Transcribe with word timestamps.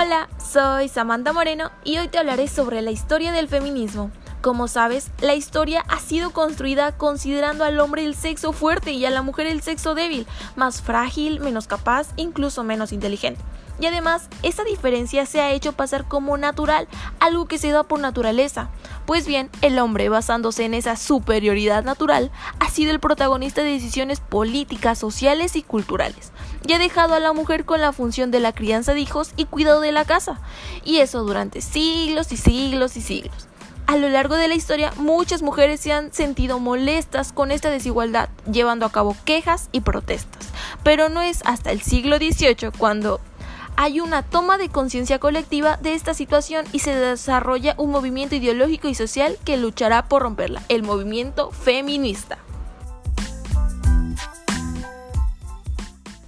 Hola, 0.00 0.28
soy 0.38 0.86
Samantha 0.86 1.32
Moreno 1.32 1.72
y 1.82 1.98
hoy 1.98 2.06
te 2.06 2.18
hablaré 2.18 2.46
sobre 2.46 2.82
la 2.82 2.92
historia 2.92 3.32
del 3.32 3.48
feminismo. 3.48 4.12
Como 4.40 4.68
sabes, 4.68 5.10
la 5.20 5.34
historia 5.34 5.84
ha 5.88 5.98
sido 5.98 6.30
construida 6.30 6.96
considerando 6.96 7.64
al 7.64 7.80
hombre 7.80 8.04
el 8.04 8.14
sexo 8.14 8.52
fuerte 8.52 8.92
y 8.92 9.04
a 9.06 9.10
la 9.10 9.22
mujer 9.22 9.48
el 9.48 9.60
sexo 9.60 9.96
débil, 9.96 10.28
más 10.54 10.82
frágil, 10.82 11.40
menos 11.40 11.66
capaz, 11.66 12.10
incluso 12.14 12.62
menos 12.62 12.92
inteligente. 12.92 13.40
Y 13.80 13.86
además, 13.86 14.28
esa 14.44 14.62
diferencia 14.62 15.26
se 15.26 15.40
ha 15.40 15.50
hecho 15.50 15.72
pasar 15.72 16.06
como 16.06 16.36
natural, 16.36 16.86
algo 17.18 17.46
que 17.46 17.58
se 17.58 17.72
da 17.72 17.82
por 17.82 17.98
naturaleza. 17.98 18.70
Pues 19.04 19.26
bien, 19.26 19.50
el 19.62 19.80
hombre, 19.80 20.08
basándose 20.08 20.64
en 20.64 20.74
esa 20.74 20.94
superioridad 20.94 21.82
natural, 21.82 22.30
ha 22.60 22.70
sido 22.70 22.92
el 22.92 23.00
protagonista 23.00 23.64
de 23.64 23.72
decisiones 23.72 24.20
políticas, 24.20 24.96
sociales 24.96 25.56
y 25.56 25.62
culturales. 25.62 26.30
Y 26.68 26.74
ha 26.74 26.78
dejado 26.78 27.14
a 27.14 27.18
la 27.18 27.32
mujer 27.32 27.64
con 27.64 27.80
la 27.80 27.94
función 27.94 28.30
de 28.30 28.40
la 28.40 28.52
crianza 28.52 28.92
de 28.92 29.00
hijos 29.00 29.32
y 29.36 29.46
cuidado 29.46 29.80
de 29.80 29.90
la 29.90 30.04
casa. 30.04 30.38
Y 30.84 30.98
eso 30.98 31.24
durante 31.24 31.62
siglos 31.62 32.30
y 32.30 32.36
siglos 32.36 32.98
y 32.98 33.00
siglos. 33.00 33.48
A 33.86 33.96
lo 33.96 34.10
largo 34.10 34.34
de 34.34 34.48
la 34.48 34.54
historia, 34.54 34.92
muchas 34.98 35.40
mujeres 35.40 35.80
se 35.80 35.92
han 35.92 36.12
sentido 36.12 36.58
molestas 36.58 37.32
con 37.32 37.52
esta 37.52 37.70
desigualdad, 37.70 38.28
llevando 38.52 38.84
a 38.84 38.92
cabo 38.92 39.16
quejas 39.24 39.70
y 39.72 39.80
protestas. 39.80 40.50
Pero 40.82 41.08
no 41.08 41.22
es 41.22 41.40
hasta 41.46 41.72
el 41.72 41.80
siglo 41.80 42.18
XVIII 42.18 42.70
cuando 42.76 43.18
hay 43.76 44.00
una 44.00 44.22
toma 44.22 44.58
de 44.58 44.68
conciencia 44.68 45.18
colectiva 45.18 45.78
de 45.78 45.94
esta 45.94 46.12
situación 46.12 46.66
y 46.74 46.80
se 46.80 46.94
desarrolla 46.94 47.76
un 47.78 47.92
movimiento 47.92 48.34
ideológico 48.34 48.88
y 48.88 48.94
social 48.94 49.38
que 49.46 49.56
luchará 49.56 50.06
por 50.06 50.20
romperla, 50.20 50.62
el 50.68 50.82
movimiento 50.82 51.50
feminista. 51.50 52.36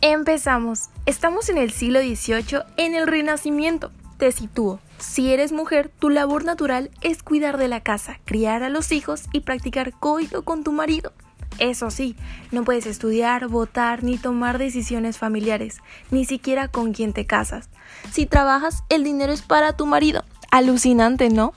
Empezamos. 0.02 0.88
Estamos 1.04 1.50
en 1.50 1.58
el 1.58 1.72
siglo 1.72 2.00
XVIII, 2.00 2.62
en 2.78 2.94
el 2.94 3.06
Renacimiento. 3.06 3.92
Te 4.16 4.32
sitúo. 4.32 4.80
Si 4.96 5.30
eres 5.30 5.52
mujer, 5.52 5.90
tu 5.98 6.08
labor 6.08 6.42
natural 6.42 6.90
es 7.02 7.22
cuidar 7.22 7.58
de 7.58 7.68
la 7.68 7.82
casa, 7.82 8.18
criar 8.24 8.62
a 8.62 8.70
los 8.70 8.92
hijos 8.92 9.24
y 9.30 9.40
practicar 9.40 9.92
coito 9.92 10.42
con 10.42 10.64
tu 10.64 10.72
marido. 10.72 11.12
Eso 11.58 11.90
sí, 11.90 12.16
no 12.50 12.64
puedes 12.64 12.86
estudiar, 12.86 13.48
votar 13.48 14.02
ni 14.02 14.16
tomar 14.16 14.56
decisiones 14.56 15.18
familiares, 15.18 15.82
ni 16.10 16.24
siquiera 16.24 16.68
con 16.68 16.94
quien 16.94 17.12
te 17.12 17.26
casas. 17.26 17.68
Si 18.10 18.24
trabajas, 18.24 18.84
el 18.88 19.04
dinero 19.04 19.34
es 19.34 19.42
para 19.42 19.76
tu 19.76 19.84
marido. 19.84 20.24
Alucinante, 20.50 21.28
¿no? 21.28 21.52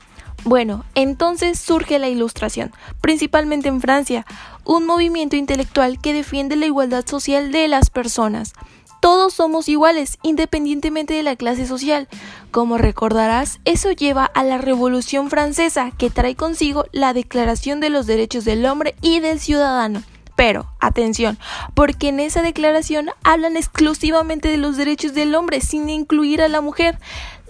Bueno, 0.45 0.83
entonces 0.93 1.57
surge 1.57 1.99
la 1.99 2.09
Ilustración, 2.09 2.71
principalmente 2.99 3.69
en 3.69 3.79
Francia, 3.79 4.25
un 4.65 4.85
movimiento 4.85 5.37
intelectual 5.37 5.99
que 6.01 6.13
defiende 6.13 6.57
la 6.57 6.65
igualdad 6.65 7.05
social 7.07 7.51
de 7.51 7.67
las 7.69 7.89
personas. 7.89 8.53
Todos 8.99 9.33
somos 9.33 9.67
iguales, 9.67 10.17
independientemente 10.21 11.13
de 11.13 11.23
la 11.23 11.35
clase 11.35 11.65
social. 11.65 12.07
Como 12.51 12.77
recordarás, 12.77 13.59
eso 13.65 13.91
lleva 13.91 14.25
a 14.25 14.43
la 14.43 14.57
Revolución 14.57 15.29
Francesa, 15.29 15.91
que 15.97 16.09
trae 16.09 16.35
consigo 16.35 16.85
la 16.91 17.13
Declaración 17.13 17.79
de 17.79 17.89
los 17.89 18.05
Derechos 18.05 18.45
del 18.45 18.65
Hombre 18.65 18.95
y 19.01 19.19
del 19.19 19.39
Ciudadano. 19.39 20.03
Pero, 20.35 20.67
atención, 20.79 21.37
porque 21.75 22.07
en 22.07 22.19
esa 22.19 22.41
declaración 22.41 23.09
hablan 23.23 23.55
exclusivamente 23.55 24.47
de 24.47 24.57
los 24.57 24.77
derechos 24.77 25.13
del 25.13 25.35
hombre 25.35 25.61
sin 25.61 25.89
incluir 25.89 26.41
a 26.41 26.47
la 26.47 26.59
mujer. 26.59 26.97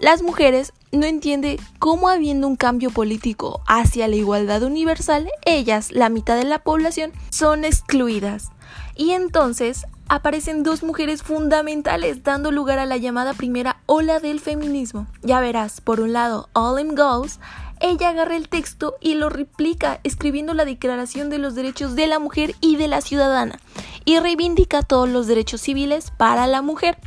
Las 0.03 0.21
mujeres 0.21 0.73
no 0.91 1.05
entienden 1.05 1.55
cómo 1.79 2.09
habiendo 2.09 2.45
un 2.45 2.57
cambio 2.57 2.89
político 2.89 3.61
hacia 3.67 4.09
la 4.09 4.17
igualdad 4.17 4.61
universal, 4.63 5.29
ellas, 5.45 5.93
la 5.93 6.09
mitad 6.09 6.35
de 6.35 6.43
la 6.43 6.59
población, 6.59 7.13
son 7.29 7.63
excluidas. 7.63 8.49
Y 8.97 9.11
entonces 9.11 9.85
aparecen 10.09 10.63
dos 10.63 10.83
mujeres 10.83 11.23
fundamentales 11.23 12.21
dando 12.21 12.51
lugar 12.51 12.79
a 12.79 12.85
la 12.85 12.97
llamada 12.97 13.33
primera 13.33 13.77
ola 13.85 14.19
del 14.19 14.41
feminismo. 14.41 15.07
Ya 15.21 15.39
verás, 15.39 15.79
por 15.79 16.01
un 16.01 16.11
lado, 16.11 16.49
Olin 16.51 16.95
Goes, 16.95 17.39
ella 17.79 18.09
agarra 18.09 18.35
el 18.35 18.49
texto 18.49 18.95
y 18.99 19.13
lo 19.13 19.29
replica 19.29 20.01
escribiendo 20.03 20.53
la 20.53 20.65
Declaración 20.65 21.29
de 21.29 21.37
los 21.37 21.55
Derechos 21.55 21.95
de 21.95 22.07
la 22.07 22.19
Mujer 22.19 22.55
y 22.59 22.75
de 22.75 22.89
la 22.89 22.99
Ciudadana 22.99 23.57
y 24.05 24.19
reivindica 24.19 24.81
todos 24.81 25.09
los 25.09 25.27
derechos 25.27 25.61
civiles 25.61 26.11
para 26.17 26.47
la 26.47 26.61
mujer. 26.61 26.97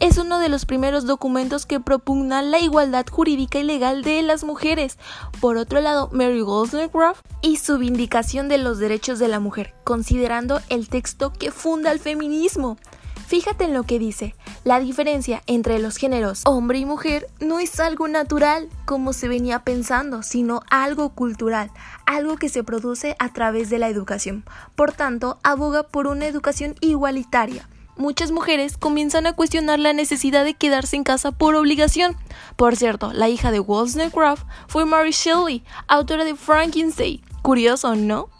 Es 0.00 0.18
uno 0.18 0.38
de 0.38 0.48
los 0.48 0.64
primeros 0.64 1.06
documentos 1.06 1.66
que 1.66 1.80
propugnan 1.80 2.50
la 2.50 2.60
igualdad 2.60 3.06
jurídica 3.10 3.58
y 3.58 3.64
legal 3.64 4.02
de 4.02 4.22
las 4.22 4.44
mujeres. 4.44 4.98
Por 5.40 5.56
otro 5.56 5.80
lado, 5.80 6.08
Mary 6.12 6.42
Wollstonecraft 6.42 7.24
y 7.42 7.56
su 7.56 7.78
vindicación 7.78 8.48
de 8.48 8.58
los 8.58 8.78
derechos 8.78 9.18
de 9.18 9.28
la 9.28 9.40
mujer, 9.40 9.74
considerando 9.84 10.60
el 10.68 10.88
texto 10.88 11.32
que 11.32 11.50
funda 11.50 11.90
el 11.90 11.98
feminismo. 11.98 12.76
Fíjate 13.28 13.64
en 13.64 13.74
lo 13.74 13.82
que 13.82 13.98
dice. 13.98 14.34
La 14.64 14.80
diferencia 14.80 15.42
entre 15.46 15.78
los 15.80 15.98
géneros 15.98 16.40
hombre 16.46 16.78
y 16.78 16.86
mujer 16.86 17.26
no 17.40 17.58
es 17.58 17.78
algo 17.78 18.08
natural, 18.08 18.70
como 18.86 19.12
se 19.12 19.28
venía 19.28 19.58
pensando, 19.64 20.22
sino 20.22 20.62
algo 20.70 21.10
cultural, 21.10 21.70
algo 22.06 22.38
que 22.38 22.48
se 22.48 22.64
produce 22.64 23.16
a 23.18 23.30
través 23.34 23.68
de 23.68 23.78
la 23.78 23.90
educación. 23.90 24.46
Por 24.74 24.92
tanto, 24.92 25.38
aboga 25.42 25.82
por 25.82 26.06
una 26.06 26.26
educación 26.26 26.74
igualitaria 26.80 27.68
muchas 27.98 28.30
mujeres 28.30 28.78
comienzan 28.78 29.26
a 29.26 29.34
cuestionar 29.34 29.80
la 29.80 29.92
necesidad 29.92 30.44
de 30.44 30.54
quedarse 30.54 30.94
en 30.94 31.02
casa 31.02 31.32
por 31.32 31.56
obligación. 31.56 32.16
Por 32.54 32.76
cierto, 32.76 33.12
la 33.12 33.28
hija 33.28 33.50
de 33.50 33.58
Wollstonecraft 33.58 34.46
fue 34.68 34.86
Mary 34.86 35.10
Shelley, 35.10 35.64
autora 35.88 36.24
de 36.24 36.36
Frankenstein. 36.36 37.20
Curioso, 37.42 37.96
¿no? 37.96 38.30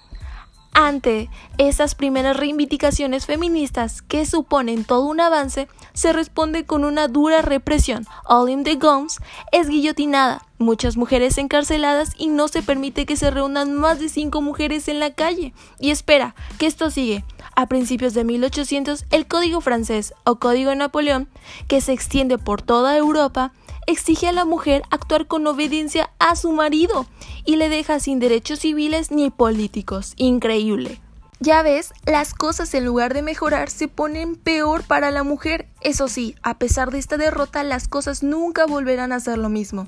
Ante 0.81 1.29
esas 1.59 1.97
primeras 1.97 2.37
reivindicaciones 2.37 3.27
feministas 3.27 4.01
que 4.01 4.25
suponen 4.25 4.85
todo 4.85 5.07
un 5.07 5.21
avance, 5.21 5.67
se 5.93 6.13
responde 6.13 6.67
con 6.67 6.85
una 6.85 7.09
dura 7.09 7.43
represión. 7.43 8.07
Olin 8.27 8.63
de 8.63 8.77
Gomes 8.77 9.19
es 9.51 9.69
guillotinada, 9.69 10.47
muchas 10.57 10.97
mujeres 10.97 11.37
encarceladas 11.37 12.13
y 12.17 12.29
no 12.29 12.47
se 12.47 12.63
permite 12.63 13.07
que 13.07 13.17
se 13.17 13.33
reúnan 13.33 13.75
más 13.75 13.99
de 13.99 14.09
cinco 14.09 14.41
mujeres 14.41 14.87
en 14.87 15.01
la 15.01 15.13
calle. 15.13 15.53
Y 15.81 15.91
espera, 15.91 16.37
que 16.61 16.67
esto 16.67 16.91
sigue. 16.91 17.25
A 17.57 17.67
principios 17.67 18.15
de 18.15 18.23
1800, 18.23 19.05
el 19.11 19.27
Código 19.27 19.61
francés 19.61 20.15
o 20.23 20.37
Código 20.37 20.73
Napoleón, 20.77 21.29
que 21.67 21.81
se 21.81 21.93
extiende 21.93 22.39
por 22.39 22.63
toda 22.63 22.97
Europa, 22.97 23.51
exige 23.89 24.29
a 24.29 24.33
la 24.33 24.45
mujer 24.45 24.83
actuar 24.91 25.27
con 25.27 25.45
obediencia 25.49 26.11
a 26.21 26.37
su 26.37 26.53
marido 26.53 27.07
y 27.45 27.57
le 27.57 27.69
deja 27.69 28.01
sin 28.01 28.19
derechos 28.19 28.61
civiles 28.61 29.11
ni 29.11 29.31
políticos. 29.31 30.15
Increíble. 30.17 31.01
Ya 31.41 31.63
ves, 31.63 31.93
las 32.05 32.35
cosas 32.35 32.75
en 32.75 32.85
lugar 32.85 33.15
de 33.15 33.23
mejorar 33.23 33.71
se 33.71 33.87
ponen 33.87 34.35
peor 34.35 34.83
para 34.83 35.13
la 35.13 35.23
mujer. 35.23 35.69
Eso 35.81 36.09
sí, 36.09 36.35
a 36.43 36.59
pesar 36.59 36.91
de 36.91 36.99
esta 36.99 37.17
derrota, 37.17 37.63
las 37.63 37.87
cosas 37.87 38.25
nunca 38.25 38.67
volverán 38.67 39.13
a 39.13 39.21
ser 39.21 39.39
lo 39.39 39.49
mismo. 39.49 39.87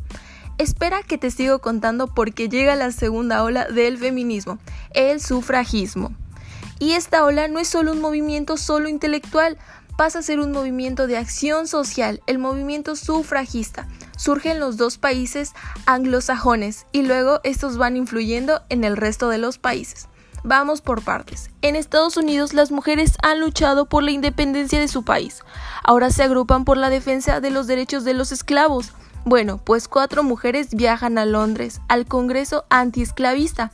Espera 0.59 1.03
que 1.03 1.19
te 1.19 1.31
sigo 1.33 1.59
contando 1.59 2.07
porque 2.07 2.49
llega 2.49 2.77
la 2.77 2.93
segunda 2.93 3.43
ola 3.43 3.65
del 3.65 3.99
feminismo, 3.99 4.59
el 4.93 5.21
sufragismo. 5.21 6.13
Y 6.79 6.93
esta 6.93 7.25
ola 7.25 7.49
no 7.49 7.59
es 7.59 7.69
solo 7.69 7.93
un 7.93 8.01
movimiento 8.01 8.57
solo 8.57 8.89
intelectual, 8.89 9.59
pasa 10.01 10.21
a 10.21 10.23
ser 10.23 10.41
un 10.41 10.51
movimiento 10.51 11.07
de 11.07 11.19
acción 11.19 11.67
social, 11.67 12.23
el 12.27 12.39
movimiento 12.39 12.97
sufragista. 12.97 13.87
Surge 14.17 14.51
en 14.51 14.59
los 14.59 14.79
dos 14.79 14.97
países 14.97 15.53
anglosajones 15.85 16.87
y 16.91 17.03
luego 17.03 17.41
estos 17.45 17.77
van 17.77 17.99
influyendo 17.99 18.63
en 18.71 18.85
el 18.85 18.97
resto 18.97 19.29
de 19.29 19.37
los 19.37 19.59
países. 19.59 20.09
Vamos 20.43 20.81
por 20.81 21.05
partes. 21.05 21.51
En 21.61 21.77
Estados 21.77 22.17
Unidos 22.17 22.55
las 22.55 22.71
mujeres 22.71 23.13
han 23.23 23.41
luchado 23.41 23.91
por 23.91 24.03
la 24.03 24.11
independencia 24.11 24.81
de 24.81 24.89
su 24.89 25.05
país. 25.05 25.43
Ahora 25.85 26.09
se 26.09 26.23
agrupan 26.23 26.65
por 26.65 26.79
la 26.79 26.89
defensa 26.89 27.43
de 27.43 27.51
los 27.51 27.67
derechos 27.67 28.03
de 28.03 28.15
los 28.15 28.33
esclavos. 28.33 28.95
Bueno, 29.27 29.59
pues 29.63 29.87
cuatro 29.87 30.23
mujeres 30.23 30.75
viajan 30.75 31.19
a 31.19 31.27
Londres, 31.27 31.83
al 31.89 32.07
Congreso 32.07 32.65
antiesclavista. 32.71 33.71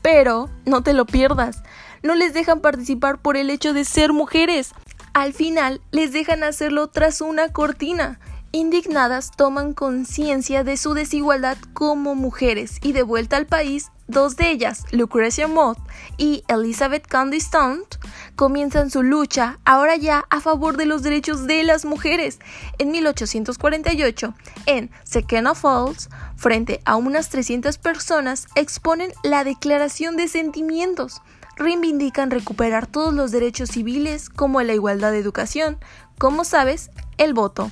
Pero, 0.00 0.48
no 0.64 0.82
te 0.82 0.94
lo 0.94 1.04
pierdas, 1.04 1.62
no 2.02 2.14
les 2.14 2.32
dejan 2.32 2.60
participar 2.60 3.18
por 3.18 3.36
el 3.36 3.50
hecho 3.50 3.74
de 3.74 3.84
ser 3.84 4.14
mujeres. 4.14 4.72
Al 5.16 5.32
final 5.32 5.80
les 5.92 6.12
dejan 6.12 6.44
hacerlo 6.44 6.88
tras 6.88 7.22
una 7.22 7.50
cortina. 7.50 8.20
Indignadas 8.52 9.30
toman 9.34 9.72
conciencia 9.72 10.62
de 10.62 10.76
su 10.76 10.92
desigualdad 10.92 11.56
como 11.72 12.14
mujeres 12.14 12.78
y 12.82 12.92
de 12.92 13.02
vuelta 13.02 13.38
al 13.38 13.46
país, 13.46 13.90
dos 14.08 14.36
de 14.36 14.50
ellas, 14.50 14.84
Lucretia 14.92 15.48
Mott 15.48 15.78
y 16.18 16.44
Elizabeth 16.48 17.06
Cady 17.06 17.38
Stanton, 17.38 17.86
comienzan 18.34 18.90
su 18.90 19.02
lucha 19.02 19.58
ahora 19.64 19.96
ya 19.96 20.26
a 20.28 20.42
favor 20.42 20.76
de 20.76 20.84
los 20.84 21.02
derechos 21.02 21.46
de 21.46 21.64
las 21.64 21.86
mujeres. 21.86 22.38
En 22.76 22.90
1848, 22.90 24.34
en 24.66 24.90
Secana 25.02 25.54
Falls, 25.54 26.10
frente 26.36 26.82
a 26.84 26.96
unas 26.96 27.30
300 27.30 27.78
personas, 27.78 28.48
exponen 28.54 29.14
la 29.22 29.44
Declaración 29.44 30.18
de 30.18 30.28
Sentimientos 30.28 31.22
reivindican 31.56 32.30
recuperar 32.30 32.86
todos 32.86 33.12
los 33.12 33.32
derechos 33.32 33.70
civiles 33.70 34.28
como 34.28 34.62
la 34.62 34.74
igualdad 34.74 35.10
de 35.12 35.18
educación, 35.18 35.78
como 36.18 36.44
sabes, 36.44 36.90
el 37.18 37.34
voto. 37.34 37.70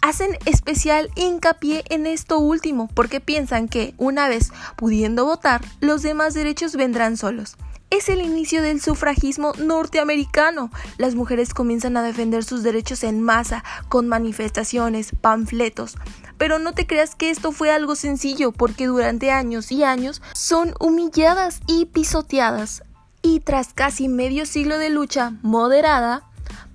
Hacen 0.00 0.38
especial 0.44 1.10
hincapié 1.16 1.84
en 1.88 2.06
esto 2.06 2.38
último 2.38 2.88
porque 2.94 3.20
piensan 3.20 3.68
que, 3.68 3.94
una 3.96 4.28
vez 4.28 4.52
pudiendo 4.76 5.24
votar, 5.24 5.62
los 5.80 6.02
demás 6.02 6.34
derechos 6.34 6.76
vendrán 6.76 7.16
solos. 7.16 7.56
es 7.90 8.08
el 8.08 8.20
inicio 8.20 8.62
del 8.62 8.80
sufragismo 8.80 9.52
norteamericano. 9.58 10.70
Las 10.98 11.14
mujeres 11.14 11.54
comienzan 11.54 11.96
a 11.96 12.02
defender 12.02 12.44
sus 12.44 12.62
derechos 12.62 13.04
en 13.04 13.22
masa, 13.22 13.64
con 13.88 14.08
manifestaciones, 14.08 15.12
panfletos. 15.20 15.96
Pero 16.36 16.58
no 16.58 16.72
te 16.72 16.86
creas 16.86 17.14
que 17.14 17.30
esto 17.30 17.52
fue 17.52 17.70
algo 17.70 17.94
sencillo, 17.94 18.52
porque 18.52 18.86
durante 18.86 19.30
años 19.30 19.70
y 19.72 19.84
años 19.84 20.20
son 20.34 20.74
humilladas 20.80 21.60
y 21.66 21.86
pisoteadas. 21.86 22.82
Y 23.28 23.40
tras 23.40 23.74
casi 23.74 24.06
medio 24.06 24.46
siglo 24.46 24.78
de 24.78 24.88
lucha 24.88 25.32
moderada, 25.42 26.22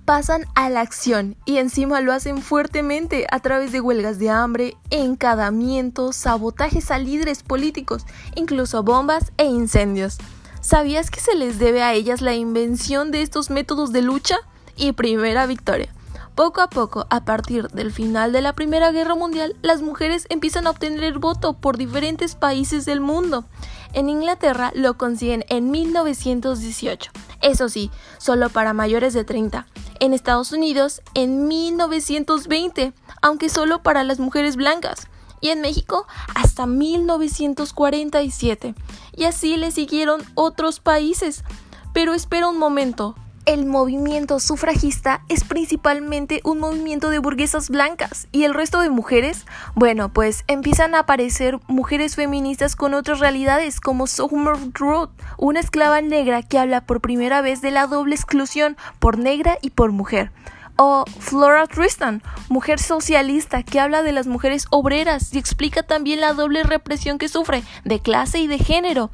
pasan 0.04 0.44
a 0.54 0.68
la 0.68 0.82
acción 0.82 1.34
y 1.46 1.56
encima 1.56 2.02
lo 2.02 2.12
hacen 2.12 2.42
fuertemente 2.42 3.26
a 3.30 3.40
través 3.40 3.72
de 3.72 3.80
huelgas 3.80 4.18
de 4.18 4.28
hambre, 4.28 4.76
encadamientos, 4.90 6.14
sabotajes 6.14 6.90
a 6.90 6.98
líderes 6.98 7.42
políticos, 7.42 8.04
incluso 8.34 8.82
bombas 8.82 9.32
e 9.38 9.46
incendios. 9.46 10.18
¿Sabías 10.60 11.10
que 11.10 11.20
se 11.20 11.36
les 11.36 11.58
debe 11.58 11.82
a 11.82 11.94
ellas 11.94 12.20
la 12.20 12.34
invención 12.34 13.12
de 13.12 13.22
estos 13.22 13.48
métodos 13.48 13.90
de 13.90 14.02
lucha? 14.02 14.36
Y 14.76 14.92
primera 14.92 15.46
victoria. 15.46 15.88
Poco 16.34 16.62
a 16.62 16.70
poco, 16.70 17.06
a 17.10 17.26
partir 17.26 17.68
del 17.68 17.92
final 17.92 18.32
de 18.32 18.40
la 18.40 18.54
Primera 18.54 18.90
Guerra 18.90 19.14
Mundial, 19.14 19.54
las 19.60 19.82
mujeres 19.82 20.26
empiezan 20.30 20.66
a 20.66 20.70
obtener 20.70 21.18
voto 21.18 21.52
por 21.52 21.76
diferentes 21.76 22.36
países 22.36 22.86
del 22.86 23.02
mundo. 23.02 23.44
En 23.92 24.08
Inglaterra 24.08 24.72
lo 24.74 24.96
consiguen 24.96 25.44
en 25.48 25.70
1918. 25.70 27.12
Eso 27.40 27.68
sí, 27.68 27.92
solo 28.18 28.48
para 28.48 28.72
mayores 28.72 29.14
de 29.14 29.22
30 29.24 29.66
en 30.00 30.14
Estados 30.14 30.50
Unidos 30.52 31.00
en 31.14 31.46
1920, 31.46 32.92
aunque 33.20 33.48
solo 33.48 33.84
para 33.84 34.02
las 34.02 34.18
mujeres 34.18 34.56
blancas, 34.56 35.06
y 35.40 35.50
en 35.50 35.60
México 35.60 36.08
hasta 36.34 36.66
1947. 36.66 38.74
Y 39.14 39.24
así 39.24 39.56
le 39.56 39.70
siguieron 39.70 40.24
otros 40.34 40.80
países. 40.80 41.44
Pero 41.92 42.14
espera 42.14 42.48
un 42.48 42.58
momento, 42.58 43.14
el 43.44 43.66
movimiento 43.66 44.38
sufragista 44.38 45.22
es 45.28 45.42
principalmente 45.42 46.40
un 46.44 46.60
movimiento 46.60 47.10
de 47.10 47.18
burguesas 47.18 47.70
blancas. 47.70 48.28
Y 48.30 48.44
el 48.44 48.54
resto 48.54 48.80
de 48.80 48.90
mujeres, 48.90 49.46
bueno, 49.74 50.12
pues 50.12 50.44
empiezan 50.46 50.94
a 50.94 51.00
aparecer 51.00 51.58
mujeres 51.66 52.14
feministas 52.14 52.76
con 52.76 52.94
otras 52.94 53.18
realidades 53.18 53.80
como 53.80 54.06
Summer 54.06 54.54
Road, 54.74 55.10
una 55.38 55.60
esclava 55.60 56.00
negra 56.00 56.42
que 56.42 56.58
habla 56.58 56.82
por 56.82 57.00
primera 57.00 57.42
vez 57.42 57.60
de 57.60 57.72
la 57.72 57.86
doble 57.86 58.14
exclusión 58.14 58.76
por 59.00 59.18
negra 59.18 59.58
y 59.60 59.70
por 59.70 59.90
mujer. 59.90 60.30
O 60.76 61.04
Flora 61.18 61.66
Tristan, 61.66 62.22
mujer 62.48 62.78
socialista 62.78 63.62
que 63.62 63.78
habla 63.78 64.02
de 64.02 64.12
las 64.12 64.26
mujeres 64.26 64.66
obreras 64.70 65.32
y 65.34 65.38
explica 65.38 65.82
también 65.82 66.20
la 66.20 66.32
doble 66.32 66.62
represión 66.62 67.18
que 67.18 67.28
sufre 67.28 67.62
de 67.84 68.00
clase 68.00 68.38
y 68.38 68.46
de 68.46 68.58
género 68.58 69.10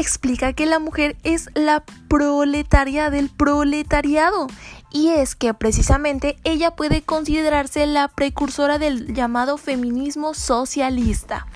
explica 0.00 0.52
que 0.52 0.66
la 0.66 0.78
mujer 0.78 1.16
es 1.22 1.48
la 1.54 1.84
proletaria 2.08 3.10
del 3.10 3.28
proletariado 3.28 4.46
y 4.90 5.08
es 5.10 5.36
que 5.36 5.54
precisamente 5.54 6.36
ella 6.44 6.72
puede 6.72 7.02
considerarse 7.02 7.86
la 7.86 8.08
precursora 8.08 8.78
del 8.78 9.14
llamado 9.14 9.58
feminismo 9.58 10.34
socialista. 10.34 11.46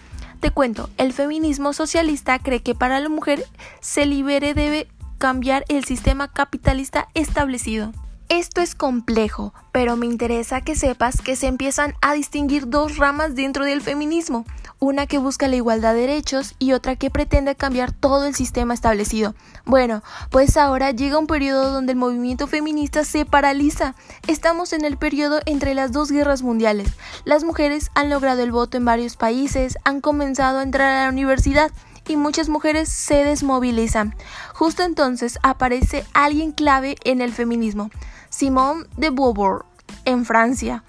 Te 0.40 0.50
cuento, 0.50 0.90
el 0.98 1.12
feminismo 1.12 1.72
socialista 1.72 2.38
cree 2.38 2.60
que 2.60 2.74
para 2.74 3.00
la 3.00 3.08
mujer 3.08 3.44
se 3.80 4.06
libere 4.06 4.54
debe 4.54 4.88
cambiar 5.18 5.64
el 5.68 5.84
sistema 5.84 6.30
capitalista 6.30 7.08
establecido. 7.14 7.92
Esto 8.30 8.62
es 8.62 8.74
complejo, 8.74 9.52
pero 9.70 9.96
me 9.96 10.06
interesa 10.06 10.62
que 10.62 10.76
sepas 10.76 11.20
que 11.20 11.36
se 11.36 11.46
empiezan 11.46 11.94
a 12.00 12.14
distinguir 12.14 12.68
dos 12.68 12.96
ramas 12.96 13.34
dentro 13.34 13.66
del 13.66 13.82
feminismo, 13.82 14.46
una 14.78 15.06
que 15.06 15.18
busca 15.18 15.46
la 15.46 15.56
igualdad 15.56 15.92
de 15.92 16.00
derechos 16.00 16.54
y 16.58 16.72
otra 16.72 16.96
que 16.96 17.10
pretende 17.10 17.54
cambiar 17.54 17.92
todo 17.92 18.24
el 18.24 18.34
sistema 18.34 18.72
establecido. 18.72 19.34
Bueno, 19.66 20.02
pues 20.30 20.56
ahora 20.56 20.90
llega 20.90 21.18
un 21.18 21.26
periodo 21.26 21.70
donde 21.70 21.92
el 21.92 21.98
movimiento 21.98 22.46
feminista 22.46 23.04
se 23.04 23.26
paraliza. 23.26 23.94
Estamos 24.26 24.72
en 24.72 24.86
el 24.86 24.96
periodo 24.96 25.40
entre 25.44 25.74
las 25.74 25.92
dos 25.92 26.10
guerras 26.10 26.42
mundiales. 26.42 26.88
Las 27.24 27.44
mujeres 27.44 27.90
han 27.94 28.08
logrado 28.08 28.42
el 28.42 28.52
voto 28.52 28.78
en 28.78 28.86
varios 28.86 29.16
países, 29.16 29.76
han 29.84 30.00
comenzado 30.00 30.60
a 30.60 30.62
entrar 30.62 30.90
a 30.90 31.04
la 31.04 31.10
universidad 31.10 31.70
y 32.08 32.16
muchas 32.16 32.48
mujeres 32.48 32.88
se 32.88 33.24
desmovilizan. 33.24 34.14
Justo 34.54 34.82
entonces 34.82 35.38
aparece 35.42 36.04
alguien 36.12 36.52
clave 36.52 36.96
en 37.04 37.20
el 37.20 37.32
feminismo. 37.32 37.90
Simone 38.36 38.86
de 38.96 39.10
Beauvoir, 39.10 39.60
en 40.04 40.24
Francia. 40.24 40.82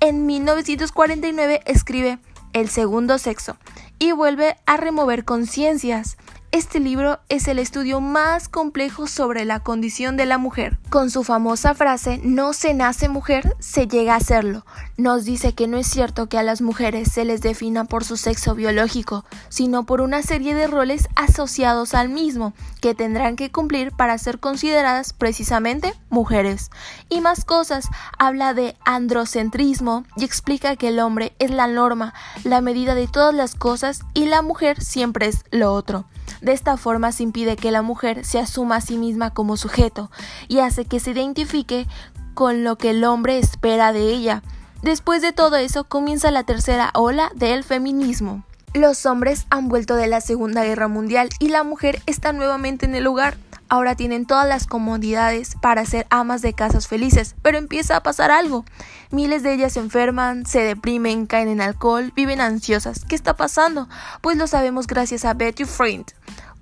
En 0.00 0.26
1949 0.26 1.60
escribe 1.64 2.18
El 2.52 2.68
segundo 2.68 3.18
sexo 3.18 3.56
y 4.00 4.10
vuelve 4.10 4.56
a 4.66 4.76
remover 4.76 5.24
conciencias. 5.24 6.16
Este 6.52 6.80
libro 6.80 7.20
es 7.28 7.46
el 7.46 7.60
estudio 7.60 8.00
más 8.00 8.48
complejo 8.48 9.06
sobre 9.06 9.44
la 9.44 9.60
condición 9.60 10.16
de 10.16 10.26
la 10.26 10.36
mujer. 10.36 10.78
Con 10.88 11.08
su 11.08 11.22
famosa 11.22 11.74
frase 11.74 12.20
no 12.24 12.54
se 12.54 12.74
nace 12.74 13.08
mujer, 13.08 13.54
se 13.60 13.86
llega 13.86 14.16
a 14.16 14.20
serlo. 14.20 14.66
Nos 14.96 15.24
dice 15.24 15.54
que 15.54 15.68
no 15.68 15.76
es 15.76 15.86
cierto 15.86 16.28
que 16.28 16.38
a 16.38 16.42
las 16.42 16.60
mujeres 16.60 17.12
se 17.12 17.24
les 17.24 17.40
defina 17.40 17.84
por 17.84 18.02
su 18.02 18.16
sexo 18.16 18.56
biológico, 18.56 19.24
sino 19.48 19.86
por 19.86 20.00
una 20.00 20.22
serie 20.22 20.56
de 20.56 20.66
roles 20.66 21.08
asociados 21.14 21.94
al 21.94 22.08
mismo, 22.08 22.52
que 22.80 22.96
tendrán 22.96 23.36
que 23.36 23.52
cumplir 23.52 23.92
para 23.92 24.18
ser 24.18 24.40
consideradas 24.40 25.12
precisamente 25.12 25.94
mujeres. 26.08 26.72
Y 27.08 27.20
más 27.20 27.44
cosas, 27.44 27.86
habla 28.18 28.54
de 28.54 28.74
androcentrismo 28.84 30.04
y 30.16 30.24
explica 30.24 30.74
que 30.74 30.88
el 30.88 30.98
hombre 30.98 31.32
es 31.38 31.52
la 31.52 31.68
norma, 31.68 32.12
la 32.42 32.60
medida 32.60 32.96
de 32.96 33.06
todas 33.06 33.36
las 33.36 33.54
cosas 33.54 34.00
y 34.14 34.26
la 34.26 34.42
mujer 34.42 34.82
siempre 34.82 35.26
es 35.26 35.44
lo 35.52 35.72
otro. 35.72 36.06
De 36.40 36.52
esta 36.52 36.76
forma 36.76 37.12
se 37.12 37.22
impide 37.22 37.56
que 37.56 37.70
la 37.70 37.82
mujer 37.82 38.24
se 38.24 38.38
asuma 38.38 38.76
a 38.76 38.80
sí 38.80 38.96
misma 38.96 39.30
como 39.30 39.56
sujeto 39.56 40.10
y 40.48 40.60
hace 40.60 40.84
que 40.84 41.00
se 41.00 41.10
identifique 41.10 41.86
con 42.34 42.64
lo 42.64 42.76
que 42.76 42.90
el 42.90 43.04
hombre 43.04 43.38
espera 43.38 43.92
de 43.92 44.12
ella. 44.12 44.42
Después 44.82 45.20
de 45.20 45.32
todo 45.32 45.56
eso 45.56 45.84
comienza 45.84 46.30
la 46.30 46.44
tercera 46.44 46.90
ola 46.94 47.30
del 47.34 47.64
feminismo. 47.64 48.44
Los 48.74 49.04
hombres 49.04 49.46
han 49.50 49.68
vuelto 49.68 49.96
de 49.96 50.06
la 50.06 50.20
Segunda 50.20 50.62
Guerra 50.62 50.86
Mundial 50.86 51.28
y 51.40 51.48
la 51.48 51.64
mujer 51.64 52.00
está 52.06 52.32
nuevamente 52.32 52.86
en 52.86 52.94
el 52.94 53.02
lugar. 53.02 53.36
Ahora 53.68 53.96
tienen 53.96 54.26
todas 54.26 54.48
las 54.48 54.68
comodidades 54.68 55.56
para 55.60 55.84
ser 55.84 56.06
amas 56.08 56.40
de 56.40 56.54
casas 56.54 56.86
felices, 56.86 57.34
pero 57.42 57.58
empieza 57.58 57.96
a 57.96 58.02
pasar 58.04 58.30
algo. 58.30 58.64
Miles 59.10 59.42
de 59.42 59.54
ellas 59.54 59.72
se 59.72 59.80
enferman, 59.80 60.46
se 60.46 60.62
deprimen, 60.62 61.26
caen 61.26 61.48
en 61.48 61.60
alcohol, 61.60 62.12
viven 62.14 62.40
ansiosas. 62.40 63.04
¿Qué 63.04 63.16
está 63.16 63.34
pasando? 63.34 63.88
Pues 64.20 64.36
lo 64.36 64.46
sabemos 64.46 64.86
gracias 64.86 65.24
a 65.24 65.34
Betty 65.34 65.64
Friend, 65.64 66.04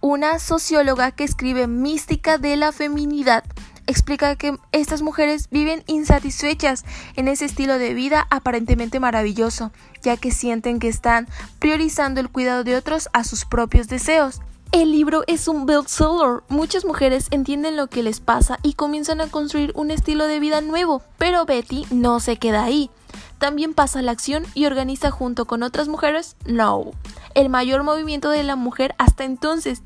una 0.01 0.39
socióloga 0.39 1.11
que 1.11 1.25
escribe 1.25 1.67
Mística 1.67 2.39
de 2.39 2.57
la 2.57 2.73
Feminidad 2.73 3.45
explica 3.89 4.37
que 4.37 4.57
estas 4.71 5.03
mujeres 5.03 5.49
viven 5.51 5.83
insatisfechas 5.89 6.85
en 7.17 7.27
ese 7.27 7.47
estilo 7.47 7.79
de 7.79 7.95
vida 7.95 8.29
aparentemente 8.31 9.01
maravilloso, 9.01 9.73
ya 10.03 10.17
que 10.17 10.31
sienten 10.31 10.79
que 10.79 10.89
están 10.89 11.27
priorizando 11.59 12.21
el 12.21 12.29
cuidado 12.29 12.63
de 12.63 12.77
otros 12.77 13.09
a 13.13 13.25
sus 13.25 13.45
propios 13.45 13.89
deseos. 13.89 14.41
El 14.71 14.93
libro 14.93 15.25
es 15.27 15.49
un 15.49 15.65
bestseller. 15.65 16.43
Muchas 16.49 16.85
mujeres 16.85 17.29
entienden 17.31 17.77
lo 17.77 17.87
que 17.87 18.03
les 18.03 18.21
pasa 18.21 18.59
y 18.63 18.75
comienzan 18.75 19.23
a 19.23 19.29
construir 19.29 19.73
un 19.75 19.91
estilo 19.91 20.27
de 20.27 20.41
vida 20.41 20.61
nuevo, 20.61 21.03
pero 21.17 21.47
Betty 21.47 21.87
no 21.91 22.21
se 22.21 22.37
queda 22.37 22.65
ahí. 22.65 22.91
También 23.39 23.73
pasa 23.73 24.03
la 24.03 24.13
acción 24.13 24.45
y 24.53 24.67
organiza 24.67 25.11
junto 25.11 25.47
con 25.47 25.63
otras 25.63 25.89
mujeres 25.89 26.37
No, 26.45 26.91
el 27.35 27.49
mayor 27.49 27.83
movimiento 27.83 28.31
de 28.31 28.43
la 28.43 28.57
mujer 28.57 28.95
hasta 28.99 29.25
entonces 29.25 29.83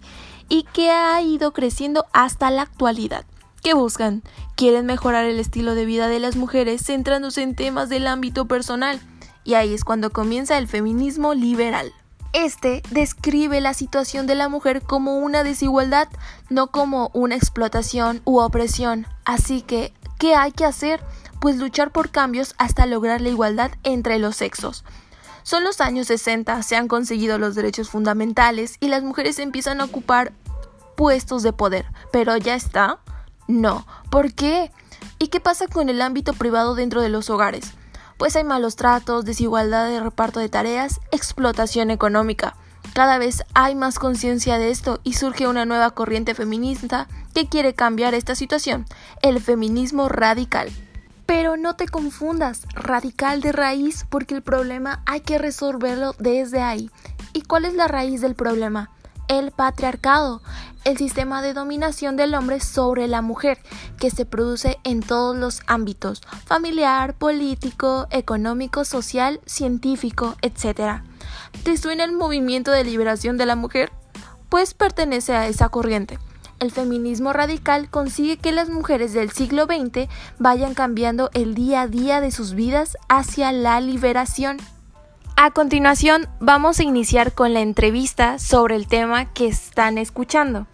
y 0.48 0.64
que 0.64 0.90
ha 0.90 1.22
ido 1.22 1.52
creciendo 1.52 2.06
hasta 2.12 2.50
la 2.50 2.62
actualidad. 2.62 3.24
¿Qué 3.62 3.74
buscan? 3.74 4.24
Quieren 4.56 4.86
mejorar 4.86 5.24
el 5.24 5.38
estilo 5.38 5.76
de 5.76 5.84
vida 5.84 6.08
de 6.08 6.18
las 6.18 6.34
mujeres 6.34 6.84
centrándose 6.84 7.42
en 7.42 7.54
temas 7.54 7.88
del 7.88 8.08
ámbito 8.08 8.46
personal. 8.46 9.00
Y 9.44 9.54
ahí 9.54 9.72
es 9.72 9.84
cuando 9.84 10.10
comienza 10.10 10.58
el 10.58 10.66
feminismo 10.66 11.32
liberal. 11.32 11.92
Este 12.32 12.82
describe 12.90 13.60
la 13.60 13.72
situación 13.72 14.26
de 14.26 14.34
la 14.34 14.48
mujer 14.48 14.82
como 14.82 15.18
una 15.18 15.44
desigualdad, 15.44 16.08
no 16.50 16.72
como 16.72 17.12
una 17.14 17.36
explotación 17.36 18.20
u 18.24 18.40
opresión. 18.40 19.06
Así 19.24 19.62
que, 19.62 19.92
¿qué 20.18 20.34
hay 20.34 20.50
que 20.50 20.64
hacer? 20.64 21.00
Pues 21.40 21.56
luchar 21.56 21.92
por 21.92 22.10
cambios 22.10 22.56
hasta 22.58 22.86
lograr 22.86 23.20
la 23.20 23.28
igualdad 23.28 23.70
entre 23.84 24.18
los 24.18 24.34
sexos. 24.34 24.84
Son 25.44 25.62
los 25.62 25.80
años 25.80 26.08
60, 26.08 26.64
se 26.64 26.74
han 26.74 26.88
conseguido 26.88 27.38
los 27.38 27.54
derechos 27.54 27.90
fundamentales 27.90 28.76
y 28.80 28.88
las 28.88 29.04
mujeres 29.04 29.38
empiezan 29.38 29.80
a 29.80 29.84
ocupar 29.84 30.32
puestos 30.96 31.44
de 31.44 31.52
poder. 31.52 31.86
Pero 32.10 32.36
ya 32.38 32.56
está. 32.56 32.98
No. 33.52 33.86
¿Por 34.10 34.32
qué? 34.32 34.72
¿Y 35.18 35.28
qué 35.28 35.38
pasa 35.38 35.66
con 35.66 35.90
el 35.90 36.00
ámbito 36.00 36.32
privado 36.32 36.74
dentro 36.74 37.02
de 37.02 37.10
los 37.10 37.28
hogares? 37.28 37.72
Pues 38.16 38.34
hay 38.34 38.44
malos 38.44 38.76
tratos, 38.76 39.26
desigualdad 39.26 39.90
de 39.90 40.00
reparto 40.00 40.40
de 40.40 40.48
tareas, 40.48 41.00
explotación 41.10 41.90
económica. 41.90 42.56
Cada 42.94 43.18
vez 43.18 43.44
hay 43.52 43.74
más 43.74 43.98
conciencia 43.98 44.56
de 44.56 44.70
esto 44.70 45.00
y 45.04 45.12
surge 45.12 45.46
una 45.46 45.66
nueva 45.66 45.90
corriente 45.90 46.34
feminista 46.34 47.08
que 47.34 47.46
quiere 47.46 47.74
cambiar 47.74 48.14
esta 48.14 48.34
situación, 48.34 48.86
el 49.20 49.38
feminismo 49.38 50.08
radical. 50.08 50.70
Pero 51.26 51.58
no 51.58 51.76
te 51.76 51.86
confundas, 51.86 52.62
radical 52.74 53.42
de 53.42 53.52
raíz, 53.52 54.06
porque 54.08 54.34
el 54.34 54.42
problema 54.42 55.02
hay 55.04 55.20
que 55.20 55.36
resolverlo 55.36 56.14
desde 56.18 56.62
ahí. 56.62 56.90
¿Y 57.34 57.42
cuál 57.42 57.66
es 57.66 57.74
la 57.74 57.86
raíz 57.86 58.22
del 58.22 58.34
problema? 58.34 58.88
El 59.28 59.50
patriarcado. 59.50 60.40
El 60.84 60.96
sistema 60.98 61.42
de 61.42 61.54
dominación 61.54 62.16
del 62.16 62.34
hombre 62.34 62.60
sobre 62.60 63.06
la 63.08 63.22
mujer, 63.22 63.58
que 63.98 64.10
se 64.10 64.24
produce 64.24 64.78
en 64.84 65.00
todos 65.00 65.36
los 65.36 65.60
ámbitos, 65.66 66.22
familiar, 66.44 67.14
político, 67.14 68.06
económico, 68.10 68.84
social, 68.84 69.40
científico, 69.46 70.36
etc. 70.42 71.02
¿Te 71.64 71.76
suena 71.76 72.04
el 72.04 72.12
movimiento 72.12 72.70
de 72.70 72.84
liberación 72.84 73.36
de 73.36 73.46
la 73.46 73.56
mujer? 73.56 73.92
Pues 74.48 74.74
pertenece 74.74 75.34
a 75.34 75.46
esa 75.46 75.68
corriente. 75.68 76.18
El 76.58 76.70
feminismo 76.70 77.32
radical 77.32 77.90
consigue 77.90 78.36
que 78.36 78.52
las 78.52 78.68
mujeres 78.68 79.12
del 79.12 79.32
siglo 79.32 79.64
XX 79.64 80.08
vayan 80.38 80.74
cambiando 80.74 81.30
el 81.34 81.54
día 81.54 81.82
a 81.82 81.88
día 81.88 82.20
de 82.20 82.30
sus 82.30 82.54
vidas 82.54 82.96
hacia 83.08 83.50
la 83.50 83.80
liberación. 83.80 84.58
A 85.36 85.50
continuación, 85.50 86.28
vamos 86.38 86.78
a 86.78 86.84
iniciar 86.84 87.32
con 87.32 87.52
la 87.52 87.62
entrevista 87.62 88.38
sobre 88.38 88.76
el 88.76 88.86
tema 88.86 89.32
que 89.32 89.48
están 89.48 89.98
escuchando. 89.98 90.68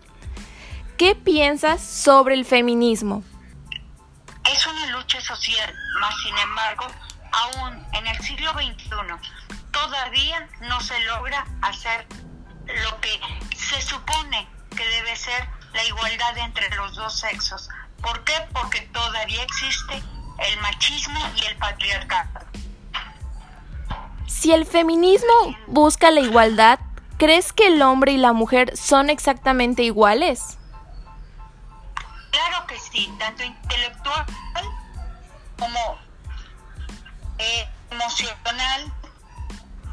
¿Qué 0.99 1.15
piensas 1.15 1.81
sobre 1.81 2.35
el 2.35 2.45
feminismo? 2.45 3.23
Es 4.53 4.67
una 4.67 4.87
lucha 4.89 5.21
social, 5.21 5.73
más 6.01 6.13
sin 6.25 6.37
embargo, 6.37 6.87
aún 7.31 7.87
en 7.93 8.07
el 8.09 8.19
siglo 8.21 8.51
XXI 8.55 8.89
todavía 9.71 10.49
no 10.63 10.81
se 10.81 10.99
logra 11.03 11.47
hacer 11.63 12.05
lo 12.67 13.01
que 13.01 13.21
se 13.57 13.81
supone 13.81 14.49
que 14.77 14.85
debe 14.85 15.15
ser 15.15 15.49
la 15.73 15.85
igualdad 15.85 16.37
entre 16.39 16.69
los 16.75 16.97
dos 16.97 17.21
sexos. 17.21 17.69
¿Por 18.03 18.25
qué? 18.25 18.35
Porque 18.53 18.81
todavía 18.93 19.45
existe 19.45 19.95
el 19.95 20.61
machismo 20.61 21.21
y 21.37 21.47
el 21.47 21.57
patriarcado. 21.59 22.41
Si 24.27 24.53
el 24.53 24.67
feminismo 24.67 25.57
busca 25.69 26.11
la 26.11 26.21
igualdad, 26.21 26.81
¿crees 27.19 27.53
que 27.53 27.69
el 27.69 27.83
hombre 27.83 28.11
y 28.11 28.17
la 28.17 28.33
mujer 28.33 28.77
son 28.77 29.11
exactamente 29.11 29.85
iguales? 29.85 30.59
Que 32.69 32.79
sí, 32.79 33.13
tanto 33.19 33.43
intelectual 33.43 34.27
como 35.59 35.99
eh, 37.39 37.69
emocional, 37.91 38.93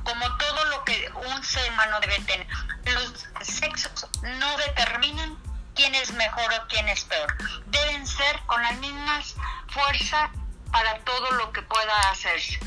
como 0.03 0.37
todo 0.37 0.65
lo 0.65 0.83
que 0.83 1.09
un 1.27 1.43
ser 1.43 1.71
humano 1.71 1.99
debe 2.01 2.19
tener. 2.19 2.47
Los 2.85 3.27
sexos 3.41 4.07
no 4.21 4.57
determinan 4.57 5.37
quién 5.73 5.95
es 5.95 6.11
mejor 6.13 6.53
o 6.53 6.67
quién 6.67 6.87
es 6.89 7.03
peor. 7.05 7.35
Deben 7.67 8.05
ser 8.05 8.39
con 8.45 8.61
las 8.61 8.77
mismas 8.77 9.35
fuerzas 9.69 10.29
para 10.71 10.99
todo 10.99 11.31
lo 11.31 11.51
que 11.51 11.61
pueda 11.61 12.11
hacerse 12.11 12.59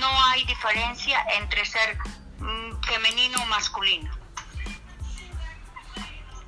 no 0.00 0.24
hay 0.24 0.44
diferencia 0.44 1.24
entre 1.38 1.64
ser 1.64 1.98
mm, 2.38 2.80
femenino 2.82 3.42
o 3.42 3.46
masculino. 3.46 4.10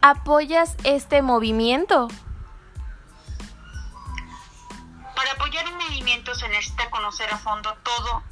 ¿Apoyas 0.03 0.77
este 0.85 1.23
movimiento? 1.23 2.09
Se 6.11 6.49
necesita 6.49 6.91
conocer 6.91 7.33
a 7.33 7.39
fondo 7.39 7.73
todo, 7.85 8.23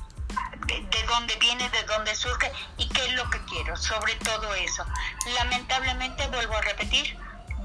de, 0.66 1.02
dónde 1.06 1.36
viene, 1.36 1.68
de 1.70 1.82
dónde 1.84 2.14
surge 2.14 2.50
y 2.76 2.88
qué 2.88 3.06
es 3.06 3.12
lo 3.12 3.30
que 3.30 3.44
quiero, 3.44 3.76
sobre 3.76 4.16
todo 4.16 4.52
eso. 4.54 4.84
Lamentablemente, 5.36 6.26
vuelvo 6.28 6.56
a 6.56 6.60
repetir, 6.62 7.16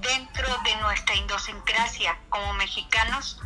dentro 0.01 0.47
de 0.63 0.75
nuestra 0.77 1.15
idiosincrasia 1.15 2.19
como 2.29 2.53
mexicanos, 2.53 3.41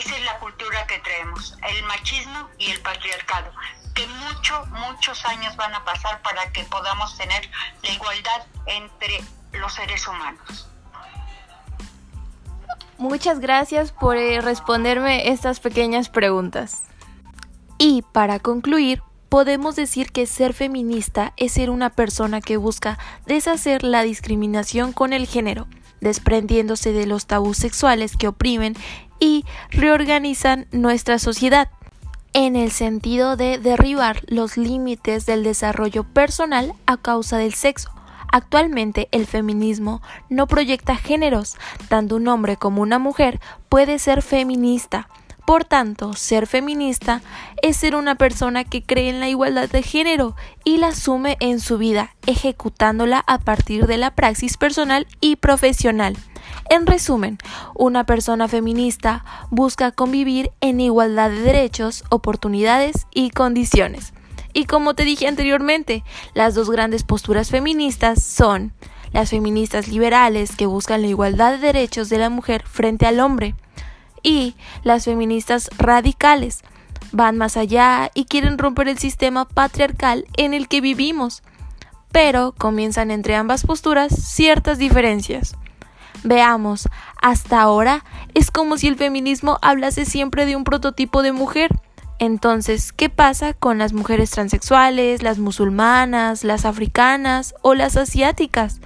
esa 0.00 0.16
es 0.16 0.24
la 0.24 0.38
cultura 0.38 0.86
que 0.86 0.98
traemos, 0.98 1.56
el 1.66 1.82
machismo 1.84 2.50
y 2.58 2.70
el 2.70 2.80
patriarcado, 2.82 3.50
que 3.94 4.06
muchos, 4.06 4.68
muchos 4.68 5.24
años 5.24 5.56
van 5.56 5.74
a 5.74 5.84
pasar 5.84 6.20
para 6.20 6.52
que 6.52 6.64
podamos 6.64 7.16
tener 7.16 7.50
la 7.82 7.90
igualdad 7.90 8.46
entre 8.66 9.24
los 9.52 9.72
seres 9.72 10.06
humanos. 10.06 10.69
Muchas 13.00 13.40
gracias 13.40 13.92
por 13.92 14.18
eh, 14.18 14.42
responderme 14.42 15.30
estas 15.30 15.58
pequeñas 15.58 16.10
preguntas. 16.10 16.82
Y 17.78 18.02
para 18.12 18.38
concluir, 18.40 19.02
podemos 19.30 19.74
decir 19.74 20.12
que 20.12 20.26
ser 20.26 20.52
feminista 20.52 21.32
es 21.38 21.52
ser 21.52 21.70
una 21.70 21.88
persona 21.88 22.42
que 22.42 22.58
busca 22.58 22.98
deshacer 23.24 23.84
la 23.84 24.02
discriminación 24.02 24.92
con 24.92 25.14
el 25.14 25.26
género, 25.26 25.66
desprendiéndose 26.02 26.92
de 26.92 27.06
los 27.06 27.24
tabús 27.24 27.56
sexuales 27.56 28.18
que 28.18 28.28
oprimen 28.28 28.76
y 29.18 29.46
reorganizan 29.70 30.66
nuestra 30.70 31.18
sociedad 31.18 31.70
en 32.34 32.54
el 32.54 32.70
sentido 32.70 33.36
de 33.36 33.56
derribar 33.56 34.20
los 34.26 34.58
límites 34.58 35.24
del 35.24 35.42
desarrollo 35.42 36.04
personal 36.04 36.74
a 36.84 36.98
causa 36.98 37.38
del 37.38 37.54
sexo. 37.54 37.90
Actualmente 38.32 39.08
el 39.12 39.26
feminismo 39.26 40.02
no 40.28 40.46
proyecta 40.46 40.96
géneros, 40.96 41.56
tanto 41.88 42.16
un 42.16 42.28
hombre 42.28 42.56
como 42.56 42.82
una 42.82 42.98
mujer 42.98 43.40
puede 43.68 43.98
ser 43.98 44.22
feminista. 44.22 45.08
Por 45.46 45.64
tanto, 45.64 46.12
ser 46.12 46.46
feminista 46.46 47.22
es 47.60 47.76
ser 47.76 47.96
una 47.96 48.14
persona 48.14 48.62
que 48.62 48.84
cree 48.84 49.08
en 49.08 49.18
la 49.18 49.28
igualdad 49.28 49.68
de 49.68 49.82
género 49.82 50.36
y 50.64 50.76
la 50.76 50.88
asume 50.88 51.36
en 51.40 51.58
su 51.58 51.76
vida, 51.76 52.14
ejecutándola 52.26 53.24
a 53.26 53.38
partir 53.38 53.88
de 53.88 53.96
la 53.96 54.14
praxis 54.14 54.56
personal 54.56 55.08
y 55.20 55.36
profesional. 55.36 56.16
En 56.68 56.86
resumen, 56.86 57.38
una 57.74 58.04
persona 58.04 58.46
feminista 58.46 59.24
busca 59.50 59.90
convivir 59.90 60.52
en 60.60 60.78
igualdad 60.78 61.30
de 61.30 61.40
derechos, 61.40 62.04
oportunidades 62.10 63.08
y 63.12 63.30
condiciones. 63.30 64.12
Y 64.52 64.64
como 64.64 64.94
te 64.94 65.04
dije 65.04 65.28
anteriormente, 65.28 66.04
las 66.34 66.54
dos 66.54 66.70
grandes 66.70 67.04
posturas 67.04 67.50
feministas 67.50 68.22
son 68.22 68.72
las 69.12 69.30
feministas 69.30 69.88
liberales 69.88 70.54
que 70.56 70.66
buscan 70.66 71.02
la 71.02 71.08
igualdad 71.08 71.52
de 71.52 71.58
derechos 71.58 72.08
de 72.08 72.18
la 72.18 72.30
mujer 72.30 72.62
frente 72.66 73.06
al 73.06 73.20
hombre 73.20 73.54
y 74.22 74.54
las 74.82 75.04
feministas 75.04 75.70
radicales 75.78 76.62
van 77.12 77.38
más 77.38 77.56
allá 77.56 78.10
y 78.14 78.24
quieren 78.26 78.58
romper 78.58 78.88
el 78.88 78.98
sistema 78.98 79.46
patriarcal 79.46 80.26
en 80.36 80.54
el 80.54 80.68
que 80.68 80.80
vivimos. 80.80 81.42
Pero 82.12 82.54
comienzan 82.56 83.10
entre 83.10 83.36
ambas 83.36 83.64
posturas 83.64 84.12
ciertas 84.12 84.78
diferencias. 84.78 85.56
Veamos, 86.22 86.88
hasta 87.22 87.60
ahora 87.60 88.04
es 88.34 88.50
como 88.50 88.76
si 88.76 88.88
el 88.88 88.96
feminismo 88.96 89.58
hablase 89.62 90.04
siempre 90.04 90.44
de 90.44 90.56
un 90.56 90.64
prototipo 90.64 91.22
de 91.22 91.32
mujer. 91.32 91.70
Entonces, 92.20 92.92
¿qué 92.92 93.08
pasa 93.08 93.54
con 93.54 93.78
las 93.78 93.94
mujeres 93.94 94.30
transexuales, 94.30 95.22
las 95.22 95.38
musulmanas, 95.38 96.44
las 96.44 96.66
africanas 96.66 97.54
o 97.62 97.74
las 97.74 97.96
asiáticas? 97.96 98.80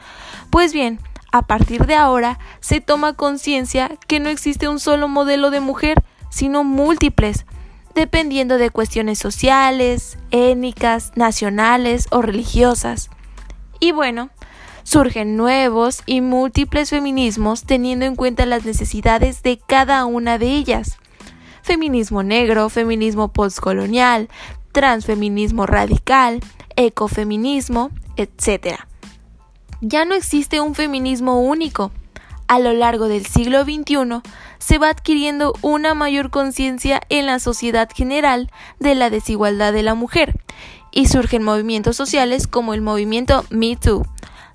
Pues 0.50 0.72
bien, 0.72 1.00
a 1.32 1.42
partir 1.42 1.84
de 1.86 1.96
ahora 1.96 2.38
se 2.60 2.80
toma 2.80 3.14
conciencia 3.14 3.90
que 4.06 4.20
no 4.20 4.28
existe 4.28 4.68
un 4.68 4.78
solo 4.78 5.08
modelo 5.08 5.50
de 5.50 5.58
mujer, 5.58 6.04
sino 6.30 6.62
múltiples, 6.62 7.44
dependiendo 7.96 8.56
de 8.56 8.70
cuestiones 8.70 9.18
sociales, 9.18 10.16
étnicas, 10.30 11.10
nacionales 11.16 12.06
o 12.12 12.22
religiosas. 12.22 13.10
Y 13.80 13.90
bueno, 13.90 14.30
surgen 14.84 15.36
nuevos 15.36 16.04
y 16.06 16.20
múltiples 16.20 16.90
feminismos 16.90 17.64
teniendo 17.64 18.04
en 18.04 18.14
cuenta 18.14 18.46
las 18.46 18.64
necesidades 18.64 19.42
de 19.42 19.58
cada 19.58 20.04
una 20.04 20.38
de 20.38 20.54
ellas. 20.54 20.98
Feminismo 21.64 22.23
negro, 22.23 22.68
feminismo 22.68 23.33
postcolonial, 23.33 24.28
transfeminismo 24.73 25.64
radical, 25.64 26.40
ecofeminismo, 26.76 27.90
etc. 28.18 28.80
Ya 29.80 30.04
no 30.04 30.14
existe 30.14 30.61
un 30.61 30.75
feminismo 30.75 31.40
único. 31.40 31.90
A 32.49 32.59
lo 32.59 32.75
largo 32.75 33.09
del 33.09 33.25
siglo 33.25 33.64
XXI 33.64 34.21
se 34.59 34.76
va 34.76 34.90
adquiriendo 34.90 35.54
una 35.62 35.94
mayor 35.94 36.28
conciencia 36.28 37.00
en 37.09 37.25
la 37.25 37.38
sociedad 37.38 37.88
general 37.90 38.50
de 38.78 38.94
la 38.94 39.09
desigualdad 39.09 39.73
de 39.73 39.85
la 39.85 39.94
mujer 39.94 40.38
y 40.92 41.06
surgen 41.06 41.42
movimientos 41.42 41.97
sociales 41.97 42.47
como 42.47 42.75
el 42.75 42.83
movimiento 42.83 43.47
Me 43.49 43.75
Too, 43.76 44.06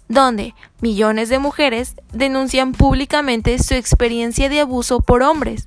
donde 0.09 0.53
millones 0.79 1.29
de 1.29 1.39
mujeres 1.39 1.95
denuncian 2.13 2.73
públicamente 2.73 3.57
su 3.57 3.73
experiencia 3.73 4.47
de 4.47 4.59
abuso 4.59 4.99
por 4.99 5.23
hombres, 5.23 5.65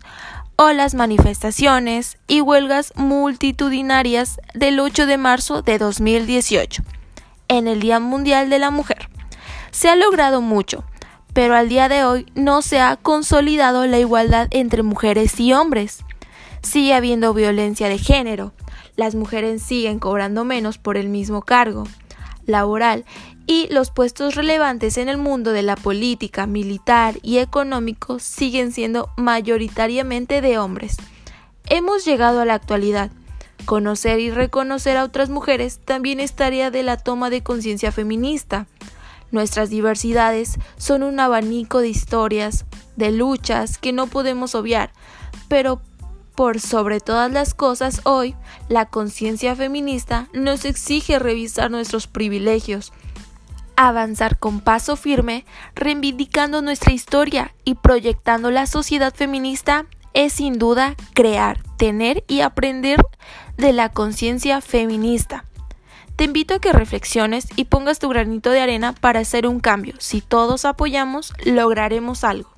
o 0.57 0.73
las 0.73 0.95
manifestaciones 0.95 2.19
y 2.29 2.41
huelgas 2.41 2.93
multitudinarias 2.97 4.41
del 4.55 4.81
8 4.81 5.07
de 5.07 5.19
marzo 5.19 5.63
de 5.63 5.79
2018, 5.79 6.83
en 7.49 7.69
el 7.69 7.81
Día 7.81 8.01
Mundial 8.01 8.51
de 8.51 8.59
la 8.59 8.71
Mujer. 8.71 9.09
Se 9.71 9.89
ha 9.89 9.97
logrado 9.97 10.41
mucho, 10.41 10.85
pero 11.33 11.55
al 11.55 11.69
día 11.69 11.89
de 11.89 12.05
hoy 12.05 12.27
no 12.35 12.63
se 12.63 12.81
ha 12.81 12.97
consolidado 12.97 13.87
la 13.87 13.99
igualdad 13.99 14.49
entre 14.51 14.83
mujeres 14.83 15.39
y 15.41 15.53
hombres. 15.53 16.05
Sigue 16.63 16.95
habiendo 16.95 17.35
violencia 17.35 17.89
de 17.89 17.99
género, 17.99 18.53
las 18.97 19.15
mujeres 19.15 19.63
siguen 19.63 19.99
cobrando 19.99 20.45
menos 20.45 20.79
por 20.79 20.97
el 20.97 21.09
mismo 21.09 21.43
cargo 21.43 21.85
laboral 22.47 23.05
y 23.47 23.69
los 23.73 23.91
puestos 23.91 24.35
relevantes 24.35 24.97
en 24.97 25.09
el 25.09 25.19
mundo 25.19 25.53
de 25.53 25.63
la 25.63 25.77
política, 25.77 26.47
militar 26.47 27.17
y 27.23 27.39
económico 27.39 28.19
siguen 28.19 28.73
siendo 28.73 29.11
mayoritariamente 29.17 30.41
de 30.41 30.59
hombres. 30.59 30.97
Hemos 31.69 32.05
llegado 32.05 32.41
a 32.41 32.45
la 32.45 32.55
actualidad. 32.55 33.11
Conocer 33.65 34.19
y 34.19 34.31
reconocer 34.31 34.97
a 34.97 35.05
otras 35.05 35.31
mujeres 35.31 35.79
también 35.85 36.21
es 36.21 36.35
tarea 36.35 36.71
de 36.71 36.83
la 36.83 36.97
toma 36.97 37.31
de 37.31 37.43
conciencia 37.43 37.93
feminista. 37.93 38.67
Nuestras 39.31 39.71
diversidades 39.71 40.59
son 40.77 41.03
un 41.03 41.19
abanico 41.21 41.81
de 41.81 41.89
historias, 41.89 42.67
de 42.97 43.13
luchas 43.13 43.79
que 43.79 43.93
no 43.93 44.07
podemos 44.07 44.55
obviar, 44.55 44.93
pero 45.49 45.81
por 46.35 46.61
sobre 46.61 47.01
todas 47.01 47.31
las 47.31 47.55
cosas, 47.55 48.01
hoy 48.05 48.35
la 48.69 48.87
conciencia 48.87 49.55
feminista 49.55 50.29
nos 50.33 50.65
exige 50.65 51.19
revisar 51.19 51.71
nuestros 51.71 52.07
privilegios, 52.07 52.93
avanzar 53.77 54.39
con 54.39 54.61
paso 54.61 54.97
firme, 54.97 55.45
reivindicando 55.75 56.63
nuestra 56.63 56.93
historia 56.93 57.55
y 57.65 57.75
proyectando 57.75 58.51
la 58.51 58.67
sociedad 58.67 59.15
feminista 59.15 59.87
es 60.15 60.35
sin 60.35 60.59
duda 60.59 60.95
crear, 61.15 61.63
tener 61.79 62.25
y 62.29 62.41
aprender 62.41 63.03
de 63.57 63.73
la 63.73 63.89
conciencia 63.89 64.61
feminista. 64.61 65.45
Te 66.17 66.25
invito 66.25 66.55
a 66.55 66.61
que 66.61 66.73
reflexiones 66.73 67.49
y 67.57 67.65
pongas 67.65 67.99
tu 67.99 68.09
granito 68.09 68.51
de 68.51 68.61
arena 68.61 68.93
para 68.93 69.21
hacer 69.21 69.47
un 69.47 69.61
cambio. 69.61 69.95
Si 69.99 70.21
todos 70.21 70.65
apoyamos, 70.65 71.33
lograremos 71.45 72.23
algo. 72.23 72.52